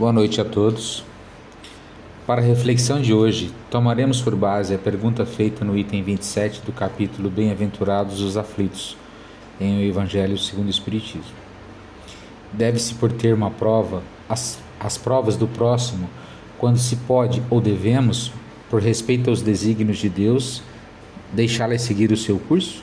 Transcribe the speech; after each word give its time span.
Boa 0.00 0.14
noite 0.14 0.40
a 0.40 0.46
todos. 0.46 1.04
Para 2.26 2.40
a 2.40 2.44
reflexão 2.44 3.02
de 3.02 3.12
hoje, 3.12 3.52
tomaremos 3.70 4.22
por 4.22 4.34
base 4.34 4.74
a 4.74 4.78
pergunta 4.78 5.26
feita 5.26 5.62
no 5.62 5.76
item 5.76 6.02
27 6.02 6.62
do 6.62 6.72
capítulo 6.72 7.28
Bem-aventurados 7.28 8.22
os 8.22 8.38
aflitos, 8.38 8.96
em 9.60 9.76
o 9.76 9.82
Evangelho 9.82 10.38
segundo 10.38 10.68
o 10.68 10.70
Espiritismo. 10.70 11.34
Deve-se 12.50 12.94
por 12.94 13.12
ter 13.12 13.34
uma 13.34 13.50
prova, 13.50 14.02
as, 14.26 14.58
as 14.80 14.96
provas 14.96 15.36
do 15.36 15.46
próximo, 15.46 16.08
quando 16.56 16.78
se 16.78 16.96
pode 16.96 17.42
ou 17.50 17.60
devemos, 17.60 18.32
por 18.70 18.80
respeito 18.80 19.28
aos 19.28 19.42
desígnios 19.42 19.98
de 19.98 20.08
Deus, 20.08 20.62
deixá-las 21.30 21.82
seguir 21.82 22.10
o 22.10 22.16
seu 22.16 22.38
curso? 22.38 22.82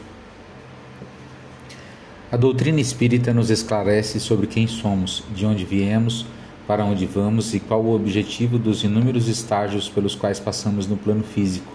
A 2.32 2.38
doutrina 2.38 2.80
espírita 2.80 3.34
nos 3.34 3.50
esclarece 3.50 4.20
sobre 4.20 4.46
quem 4.46 4.68
somos, 4.68 5.24
de 5.34 5.48
onde 5.48 5.66
viemos, 5.66 6.24
para 6.68 6.84
onde 6.84 7.06
vamos 7.06 7.54
e 7.54 7.60
qual 7.62 7.82
o 7.82 7.96
objetivo 7.96 8.60
dos 8.60 8.84
inúmeros 8.84 9.30
estágios 9.30 9.88
pelos 9.88 10.14
quais 10.14 10.40
passamos 10.40 10.86
no 10.86 10.98
plano 10.98 11.24
físico, 11.24 11.72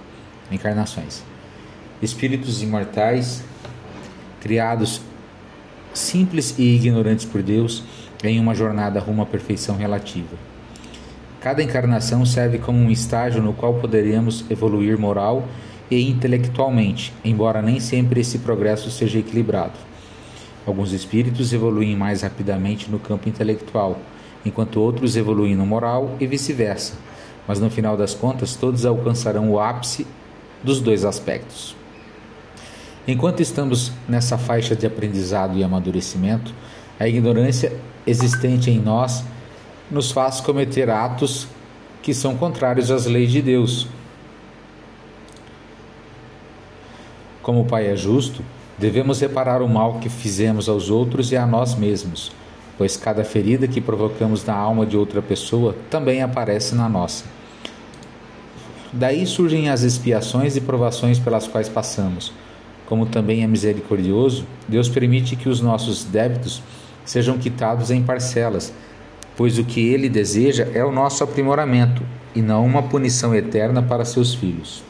encarnações. 0.51 1.25
Espíritos 2.03 2.62
imortais, 2.62 3.43
criados 4.41 5.01
simples 5.95 6.59
e 6.59 6.77
ignorantes 6.77 7.25
por 7.25 7.43
Deus, 7.43 7.83
em 8.23 8.39
uma 8.39 8.55
jornada 8.55 9.01
rumo 9.01 9.23
à 9.23 9.27
perfeição 9.27 9.77
relativa. 9.77 10.37
Cada 11.41 11.62
encarnação 11.62 12.25
serve 12.25 12.59
como 12.59 12.79
um 12.79 12.91
estágio 12.91 13.43
no 13.43 13.53
qual 13.53 13.75
poderemos 13.75 14.45
evoluir 14.48 14.98
moral 14.98 15.48
e 15.91 16.09
intelectualmente, 16.09 17.12
embora 17.25 17.61
nem 17.61 17.81
sempre 17.81 18.20
esse 18.20 18.39
progresso 18.39 18.91
seja 18.91 19.19
equilibrado. 19.19 19.75
Alguns 20.65 20.93
espíritos 20.93 21.53
evoluem 21.53 21.97
mais 21.97 22.23
rapidamente 22.23 22.89
no 22.89 22.98
campo 22.98 23.29
intelectual, 23.29 23.98
enquanto 24.45 24.81
outros 24.81 25.17
evoluem 25.17 25.55
no 25.55 25.65
moral 25.65 26.17
e 26.21 26.27
vice-versa, 26.27 26.95
mas 27.47 27.61
no 27.61 27.71
final 27.71 27.97
das 27.97 28.15
contas 28.15 28.55
todos 28.55 28.84
alcançarão 28.84 29.51
o 29.51 29.61
ápice 29.61 30.07
dos 30.62 30.81
dois 30.81 31.05
aspectos. 31.05 31.77
Enquanto 33.07 33.41
estamos 33.41 33.93
nessa 34.09 34.39
faixa 34.39 34.77
de 34.77 34.87
aprendizado 34.87 35.59
e 35.59 35.65
amadurecimento, 35.65 36.55
a 36.99 37.09
ignorância 37.09 37.73
existente 38.07 38.71
em 38.71 38.79
nós 38.79 39.25
nos 39.91 40.12
faz 40.12 40.41
cometer 40.41 40.89
atos 40.89 41.49
que 42.01 42.15
são 42.15 42.37
contrários 42.37 42.91
às 42.91 43.06
leis 43.06 43.31
de 43.31 43.43
Deus. 43.43 43.89
Como 47.43 47.62
o 47.62 47.65
Pai 47.65 47.89
é 47.89 47.97
justo, 47.97 48.45
devemos 48.79 49.21
reparar 49.21 49.62
o 49.62 49.69
mal 49.69 49.99
que 49.99 50.09
fizemos 50.09 50.69
aos 50.69 50.89
outros 50.89 51.33
e 51.33 51.37
a 51.37 51.45
nós 51.45 51.75
mesmos 51.75 52.33
pois 52.83 52.97
cada 52.97 53.22
ferida 53.22 53.69
que 53.69 53.80
provocamos 53.80 54.44
na 54.44 54.56
alma 54.56 54.84
de 54.84 54.97
outra 54.97 55.22
pessoa 55.22 55.77
também 55.88 56.20
aparece 56.20 56.75
na 56.75 56.88
nossa. 56.88 57.25
Daí 58.92 59.25
surgem 59.25 59.69
as 59.69 59.83
expiações 59.83 60.56
e 60.56 60.61
provações 60.61 61.16
pelas 61.16 61.47
quais 61.47 61.69
passamos. 61.69 62.33
Como 62.84 63.06
também 63.06 63.44
é 63.44 63.47
misericordioso, 63.47 64.44
Deus 64.66 64.88
permite 64.88 65.36
que 65.36 65.48
os 65.48 65.60
nossos 65.60 66.03
débitos 66.03 66.60
sejam 67.05 67.38
quitados 67.38 67.92
em 67.92 68.03
parcelas, 68.03 68.72
pois 69.36 69.60
o 69.60 69.64
que 69.64 69.78
Ele 69.78 70.08
deseja 70.08 70.66
é 70.75 70.84
o 70.84 70.91
nosso 70.91 71.22
aprimoramento 71.22 72.03
e 72.34 72.42
não 72.42 72.66
uma 72.66 72.83
punição 72.83 73.33
eterna 73.33 73.80
para 73.80 74.05
seus 74.05 74.34
filhos. 74.34 74.83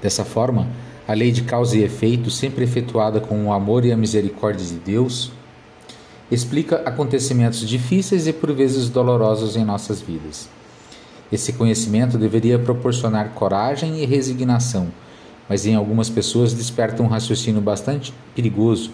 Dessa 0.00 0.24
forma, 0.24 0.68
a 1.06 1.12
lei 1.12 1.32
de 1.32 1.42
causa 1.42 1.76
e 1.76 1.84
efeito, 1.84 2.30
sempre 2.30 2.64
efetuada 2.64 3.20
com 3.20 3.44
o 3.44 3.52
amor 3.52 3.84
e 3.84 3.92
a 3.92 3.96
misericórdia 3.96 4.64
de 4.64 4.76
Deus, 4.76 5.32
explica 6.32 6.76
acontecimentos 6.86 7.68
difíceis 7.68 8.26
e 8.26 8.32
por 8.32 8.52
vezes 8.52 8.88
dolorosos 8.88 9.56
em 9.56 9.64
nossas 9.64 10.00
vidas. 10.00 10.48
Esse 11.30 11.52
conhecimento 11.52 12.16
deveria 12.16 12.58
proporcionar 12.58 13.30
coragem 13.30 14.02
e 14.02 14.06
resignação, 14.06 14.88
mas 15.48 15.66
em 15.66 15.74
algumas 15.74 16.08
pessoas 16.08 16.54
desperta 16.54 17.02
um 17.02 17.06
raciocínio 17.06 17.60
bastante 17.60 18.14
perigoso, 18.34 18.90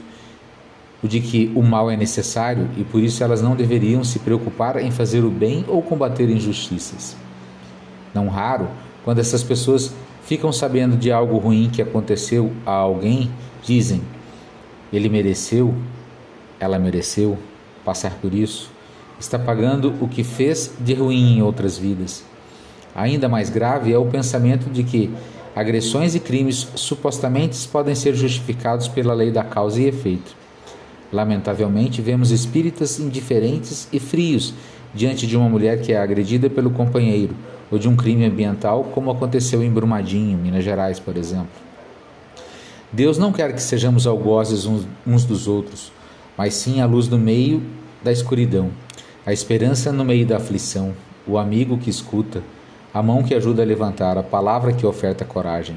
o 1.02 1.06
de 1.06 1.20
que 1.20 1.52
o 1.54 1.62
mal 1.62 1.88
é 1.88 1.96
necessário 1.96 2.68
e 2.76 2.82
por 2.82 3.00
isso 3.00 3.22
elas 3.22 3.40
não 3.40 3.54
deveriam 3.54 4.02
se 4.02 4.18
preocupar 4.18 4.76
em 4.82 4.90
fazer 4.90 5.24
o 5.24 5.30
bem 5.30 5.64
ou 5.68 5.80
combater 5.80 6.28
injustiças. 6.28 7.16
Não 8.12 8.28
raro, 8.28 8.68
quando 9.04 9.20
essas 9.20 9.44
pessoas 9.44 9.94
ficam 10.24 10.52
sabendo 10.52 10.96
de 10.96 11.12
algo 11.12 11.38
ruim 11.38 11.70
que 11.72 11.80
aconteceu 11.80 12.52
a 12.66 12.72
alguém, 12.72 13.30
dizem: 13.62 14.02
ele 14.92 15.08
mereceu, 15.08 15.74
ela 16.60 16.78
mereceu 16.78 17.38
passar 17.84 18.12
por 18.20 18.34
isso, 18.34 18.70
está 19.18 19.38
pagando 19.38 19.94
o 20.00 20.08
que 20.08 20.22
fez 20.22 20.72
de 20.78 20.94
ruim 20.94 21.38
em 21.38 21.42
outras 21.42 21.78
vidas. 21.78 22.24
Ainda 22.94 23.28
mais 23.28 23.50
grave 23.50 23.92
é 23.92 23.98
o 23.98 24.06
pensamento 24.06 24.70
de 24.70 24.82
que 24.82 25.10
agressões 25.54 26.14
e 26.14 26.20
crimes 26.20 26.68
supostamente 26.74 27.66
podem 27.68 27.94
ser 27.94 28.14
justificados 28.14 28.88
pela 28.88 29.14
lei 29.14 29.30
da 29.30 29.42
causa 29.42 29.80
e 29.80 29.86
efeito. 29.86 30.36
Lamentavelmente, 31.12 32.02
vemos 32.02 32.30
espíritas 32.30 32.98
indiferentes 32.98 33.88
e 33.92 33.98
frios 33.98 34.54
diante 34.94 35.26
de 35.26 35.36
uma 35.36 35.48
mulher 35.48 35.80
que 35.80 35.92
é 35.92 35.98
agredida 35.98 36.50
pelo 36.50 36.70
companheiro 36.70 37.34
ou 37.70 37.78
de 37.78 37.88
um 37.88 37.96
crime 37.96 38.24
ambiental, 38.24 38.84
como 38.94 39.10
aconteceu 39.10 39.62
em 39.62 39.70
Brumadinho, 39.70 40.38
Minas 40.38 40.64
Gerais, 40.64 40.98
por 40.98 41.16
exemplo. 41.16 41.48
Deus 42.90 43.18
não 43.18 43.32
quer 43.32 43.52
que 43.52 43.60
sejamos 43.60 44.06
algozes 44.06 44.66
uns 45.06 45.24
dos 45.24 45.46
outros, 45.46 45.92
mas 46.38 46.54
sim 46.54 46.80
a 46.80 46.86
luz 46.86 47.08
no 47.08 47.18
meio 47.18 47.60
da 48.00 48.12
escuridão, 48.12 48.70
a 49.26 49.32
esperança 49.32 49.92
no 49.92 50.04
meio 50.04 50.24
da 50.24 50.36
aflição, 50.36 50.94
o 51.26 51.36
amigo 51.36 51.76
que 51.76 51.90
escuta, 51.90 52.44
a 52.94 53.02
mão 53.02 53.24
que 53.24 53.34
ajuda 53.34 53.60
a 53.60 53.66
levantar, 53.66 54.16
a 54.16 54.22
palavra 54.22 54.72
que 54.72 54.86
oferta 54.86 55.24
coragem. 55.24 55.76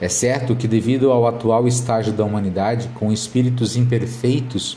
É 0.00 0.08
certo 0.08 0.56
que, 0.56 0.66
devido 0.66 1.12
ao 1.12 1.28
atual 1.28 1.68
estágio 1.68 2.12
da 2.12 2.24
humanidade, 2.24 2.90
com 2.96 3.12
espíritos 3.12 3.76
imperfeitos 3.76 4.76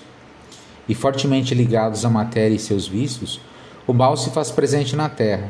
e 0.88 0.94
fortemente 0.94 1.56
ligados 1.56 2.06
à 2.06 2.10
matéria 2.10 2.56
e 2.56 2.60
seus 2.60 2.88
vícios, 2.88 3.42
o 3.88 3.94
mal 3.94 4.16
se 4.16 4.30
faz 4.30 4.52
presente 4.52 4.96
na 4.96 5.10
terra. 5.10 5.50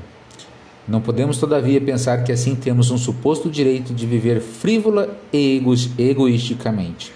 Não 0.88 1.02
podemos, 1.02 1.38
todavia, 1.38 1.81
pensar 1.81 2.23
que 2.23 2.31
assim 2.31 2.56
temos 2.56 2.90
um 2.90 2.97
suposto 2.97 3.50
direito 3.50 3.94
de 3.94 4.06
viver 4.06 4.40
frívola 4.40 5.17
e 5.34 5.62
egoisticamente. 5.97 7.12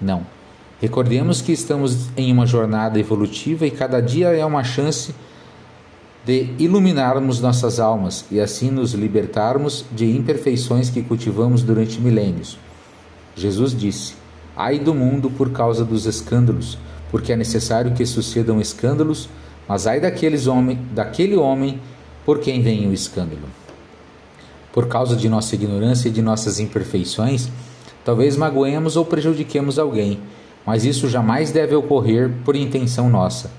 Não. 0.00 0.41
Recordemos 0.82 1.40
que 1.40 1.52
estamos 1.52 2.08
em 2.16 2.32
uma 2.32 2.44
jornada 2.44 2.98
evolutiva 2.98 3.64
e 3.64 3.70
cada 3.70 4.00
dia 4.00 4.30
é 4.30 4.44
uma 4.44 4.64
chance 4.64 5.14
de 6.26 6.48
iluminarmos 6.58 7.40
nossas 7.40 7.78
almas 7.78 8.24
e 8.32 8.40
assim 8.40 8.68
nos 8.68 8.92
libertarmos 8.92 9.84
de 9.92 10.10
imperfeições 10.10 10.90
que 10.90 11.00
cultivamos 11.00 11.62
durante 11.62 12.00
milênios. 12.00 12.58
Jesus 13.36 13.78
disse: 13.78 14.14
Ai 14.56 14.80
do 14.80 14.92
mundo 14.92 15.30
por 15.30 15.52
causa 15.52 15.84
dos 15.84 16.04
escândalos, 16.04 16.76
porque 17.12 17.32
é 17.32 17.36
necessário 17.36 17.92
que 17.92 18.04
sucedam 18.04 18.60
escândalos, 18.60 19.28
mas 19.68 19.86
ai 19.86 20.00
daqueles 20.00 20.48
homem, 20.48 20.80
daquele 20.92 21.36
homem 21.36 21.80
por 22.26 22.40
quem 22.40 22.60
vem 22.60 22.88
o 22.88 22.92
escândalo. 22.92 23.48
Por 24.72 24.88
causa 24.88 25.14
de 25.14 25.28
nossa 25.28 25.54
ignorância 25.54 26.08
e 26.08 26.12
de 26.12 26.22
nossas 26.22 26.58
imperfeições, 26.58 27.48
talvez 28.04 28.36
magoemos 28.36 28.96
ou 28.96 29.04
prejudiquemos 29.04 29.78
alguém 29.78 30.18
mas 30.66 30.84
isso 30.84 31.08
jamais 31.08 31.50
deve 31.50 31.74
ocorrer 31.74 32.30
por 32.44 32.56
intenção 32.56 33.08
nossa. 33.08 33.50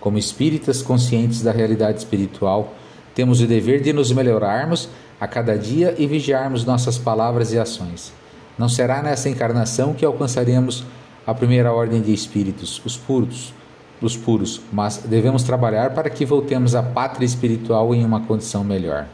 Como 0.00 0.18
espíritas 0.18 0.82
conscientes 0.82 1.42
da 1.42 1.52
realidade 1.52 1.98
espiritual, 1.98 2.74
temos 3.14 3.40
o 3.40 3.46
dever 3.46 3.80
de 3.80 3.92
nos 3.92 4.10
melhorarmos 4.10 4.88
a 5.20 5.26
cada 5.28 5.56
dia 5.56 5.94
e 5.98 6.06
vigiarmos 6.06 6.64
nossas 6.64 6.98
palavras 6.98 7.52
e 7.52 7.58
ações. 7.58 8.12
Não 8.58 8.68
será 8.68 9.02
nessa 9.02 9.28
encarnação 9.28 9.94
que 9.94 10.04
alcançaremos 10.04 10.84
a 11.26 11.32
primeira 11.32 11.72
ordem 11.72 12.02
de 12.02 12.12
espíritos, 12.12 12.82
os 12.84 12.96
puros, 12.96 13.54
os 14.00 14.16
puros, 14.16 14.60
mas 14.72 14.98
devemos 14.98 15.44
trabalhar 15.44 15.90
para 15.94 16.10
que 16.10 16.24
voltemos 16.24 16.74
à 16.74 16.82
pátria 16.82 17.24
espiritual 17.24 17.94
em 17.94 18.04
uma 18.04 18.20
condição 18.20 18.64
melhor. 18.64 19.06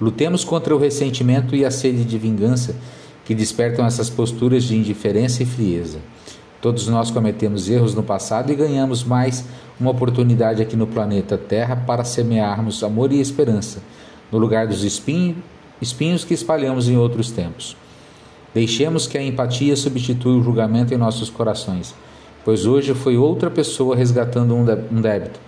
Lutemos 0.00 0.44
contra 0.44 0.74
o 0.74 0.78
ressentimento 0.78 1.54
e 1.54 1.64
a 1.64 1.70
sede 1.70 2.04
de 2.04 2.18
vingança 2.18 2.74
que 3.24 3.34
despertam 3.34 3.86
essas 3.86 4.10
posturas 4.10 4.64
de 4.64 4.76
indiferença 4.76 5.42
e 5.42 5.46
frieza. 5.46 5.98
Todos 6.64 6.88
nós 6.88 7.10
cometemos 7.10 7.68
erros 7.68 7.94
no 7.94 8.02
passado 8.02 8.50
e 8.50 8.54
ganhamos 8.54 9.04
mais 9.04 9.44
uma 9.78 9.90
oportunidade 9.90 10.62
aqui 10.62 10.74
no 10.76 10.86
planeta 10.86 11.36
Terra 11.36 11.76
para 11.76 12.04
semearmos 12.04 12.82
amor 12.82 13.12
e 13.12 13.20
esperança, 13.20 13.82
no 14.32 14.38
lugar 14.38 14.66
dos 14.66 14.82
espinhos, 14.82 15.36
espinhos 15.78 16.24
que 16.24 16.32
espalhamos 16.32 16.88
em 16.88 16.96
outros 16.96 17.30
tempos. 17.30 17.76
Deixemos 18.54 19.06
que 19.06 19.18
a 19.18 19.22
empatia 19.22 19.76
substitua 19.76 20.38
o 20.38 20.42
julgamento 20.42 20.94
em 20.94 20.96
nossos 20.96 21.28
corações, 21.28 21.94
pois 22.46 22.64
hoje 22.64 22.94
foi 22.94 23.18
outra 23.18 23.50
pessoa 23.50 23.94
resgatando 23.94 24.56
um 24.56 25.02
débito. 25.02 25.38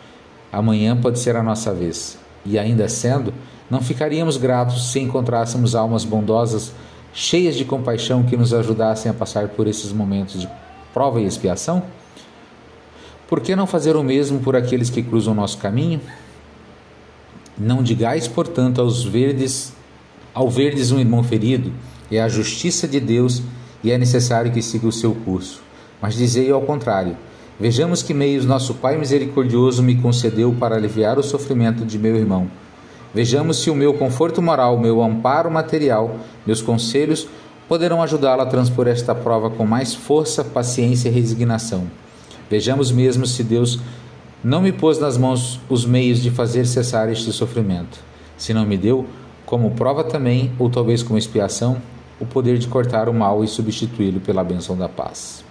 Amanhã 0.53 0.95
pode 0.95 1.19
ser 1.19 1.35
a 1.35 1.43
nossa 1.43 1.73
vez. 1.73 2.19
E 2.45 2.59
ainda 2.59 2.91
sendo, 2.91 3.33
não 3.71 3.81
ficaríamos 3.81 4.37
gratos 4.37 4.93
se 4.93 5.01
encontrássemos 5.01 5.75
almas 5.75 6.05
bondosas, 6.05 6.75
cheias 7.15 7.57
de 7.57 7.65
compaixão 7.65 8.23
que 8.23 8.37
nos 8.37 8.53
ajudassem 8.53 9.11
a 9.11 9.15
passar 9.15 9.49
por 9.49 9.67
esses 9.67 9.91
momentos 9.95 10.39
de 10.39 10.66
prova 10.97 11.21
e 11.21 11.27
expiação? 11.27 11.83
Por 13.29 13.43
que 13.43 13.55
não 13.55 13.67
fazer 13.67 13.97
o 13.97 14.03
mesmo 14.03 14.41
por 14.41 14.57
aqueles 14.57 14.89
que 14.89 15.03
cruzam 15.03 15.35
nosso 15.35 15.59
caminho? 15.59 16.01
Não 17.59 17.83
digais, 17.83 18.27
portanto, 18.27 18.81
aos 18.81 19.05
verdes, 19.05 19.75
ao 20.33 20.49
verdes 20.49 20.93
um 20.93 20.99
irmão 20.99 21.23
ferido, 21.23 21.71
é 22.11 22.19
a 22.19 22.31
justiça 22.31 22.89
de 22.89 22.99
Deus 22.99 23.43
e 23.85 23.91
é 23.91 23.99
necessário 23.99 24.51
que 24.51 24.63
siga 24.63 24.87
o 24.87 24.93
seu 24.93 25.15
curso. 25.15 25.61
Mas 26.01 26.15
dizei 26.15 26.51
ao 26.51 26.63
contrário: 26.63 27.15
Vejamos 27.61 28.03
que 28.03 28.15
meios 28.15 28.47
nosso 28.47 28.73
Pai 28.73 28.97
misericordioso 28.97 29.83
me 29.83 29.97
concedeu 29.97 30.57
para 30.59 30.77
aliviar 30.77 31.19
o 31.19 31.23
sofrimento 31.23 31.85
de 31.85 31.99
meu 31.99 32.17
irmão. 32.17 32.51
Vejamos 33.13 33.59
se 33.63 33.69
o 33.69 33.75
meu 33.75 33.93
conforto 33.93 34.41
moral, 34.41 34.79
meu 34.79 35.03
amparo 35.03 35.51
material, 35.51 36.17
meus 36.47 36.63
conselhos 36.63 37.29
poderão 37.69 38.03
ajudá-lo 38.03 38.43
a 38.43 38.47
transpor 38.47 38.87
esta 38.87 39.15
prova 39.15 39.51
com 39.51 39.67
mais 39.67 39.95
força, 39.95 40.45
paciência 40.45 41.09
e 41.09 41.13
resignação. 41.13 41.91
Vejamos 42.49 42.93
mesmo 42.93 43.27
se 43.27 43.43
Deus 43.43 43.81
não 44.43 44.63
me 44.63 44.73
pôs 44.73 44.99
nas 44.99 45.17
mãos 45.17 45.61
os 45.69 45.85
meios 45.85 46.21
de 46.21 46.31
fazer 46.31 46.67
cessar 46.67 47.09
este 47.11 47.33
sofrimento. 47.33 47.99
Se 48.37 48.55
não 48.55 48.65
me 48.65 48.77
deu, 48.77 49.07
como 49.45 49.73
prova 49.73 50.05
também, 50.05 50.53
ou 50.59 50.71
talvez 50.71 51.03
como 51.03 51.19
expiação, 51.19 51.77
o 52.21 52.27
poder 52.27 52.59
de 52.59 52.69
cortar 52.69 53.09
o 53.09 53.15
mal 53.15 53.43
e 53.43 53.49
substituí-lo 53.49 54.21
pela 54.21 54.45
bênção 54.45 54.77
da 54.77 54.89
paz. 54.89 55.45